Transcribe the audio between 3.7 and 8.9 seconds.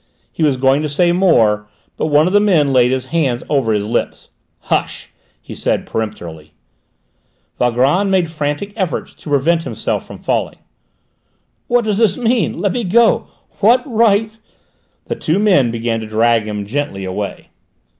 his lips. "Hush!" he said peremptorily. Valgrand made frantic